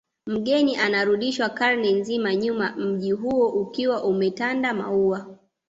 Mgeni 0.25 0.75
anarudishwa 0.77 1.49
karne 1.49 1.91
nzima 1.91 2.35
nyuma 2.35 2.73
mji 2.77 3.11
huo 3.11 3.49
ukiwa 3.49 4.03
umetanda 4.03 4.73
maua 4.73 5.37